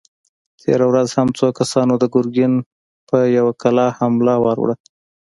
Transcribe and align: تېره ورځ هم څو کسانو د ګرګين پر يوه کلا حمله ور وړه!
تېره 0.61 0.85
ورځ 0.91 1.09
هم 1.17 1.27
څو 1.39 1.47
کسانو 1.59 1.93
د 1.99 2.03
ګرګين 2.13 2.53
پر 3.07 3.21
يوه 3.37 3.53
کلا 3.61 3.87
حمله 3.97 4.35
ور 4.43 4.57
وړه! 4.61 4.75